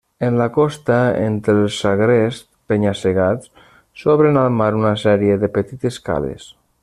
[0.27, 0.95] En la costa,
[1.25, 3.53] entre els agrests penya-segats,
[4.05, 6.51] s'obren al mar una sèrie de petites cales.